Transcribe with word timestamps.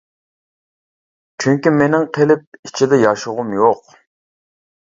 چۈنكى 1.45 1.73
مېنىڭ 1.75 2.07
قېلىپ 2.19 2.59
ئىچىدە 2.71 3.01
ياشىغۇم 3.05 3.55
يوق. 3.59 3.97